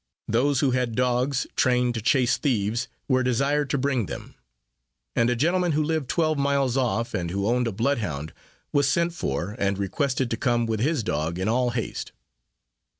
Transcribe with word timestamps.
Those 0.27 0.61
who 0.61 0.71
had 0.71 0.95
dogs, 0.95 1.45
trained 1.55 1.93
to 1.93 2.01
chase 2.01 2.35
thieves, 2.37 2.87
were 3.07 3.21
desired 3.21 3.69
to 3.69 3.77
bring 3.77 4.07
them; 4.07 4.33
and 5.15 5.29
a 5.29 5.35
gentleman 5.35 5.73
who 5.73 5.83
lived 5.83 6.09
twelve 6.09 6.39
miles 6.39 6.75
off, 6.75 7.13
and 7.13 7.29
who 7.29 7.45
owned 7.45 7.67
a 7.67 7.71
blood 7.71 7.99
hound, 7.99 8.33
was 8.73 8.87
sent 8.89 9.13
for, 9.13 9.55
and 9.59 9.77
requested 9.77 10.31
to 10.31 10.37
come 10.37 10.65
with 10.65 10.79
his 10.79 11.03
dog, 11.03 11.37
in 11.37 11.47
all 11.47 11.69
haste. 11.69 12.13